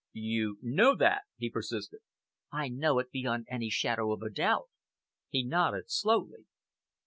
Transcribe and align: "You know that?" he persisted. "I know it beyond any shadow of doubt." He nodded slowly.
"You 0.13 0.57
know 0.63 0.95
that?" 0.95 1.25
he 1.37 1.51
persisted. 1.51 1.99
"I 2.51 2.69
know 2.69 2.97
it 2.97 3.11
beyond 3.11 3.45
any 3.51 3.69
shadow 3.69 4.11
of 4.11 4.33
doubt." 4.33 4.67
He 5.29 5.43
nodded 5.43 5.91
slowly. 5.91 6.47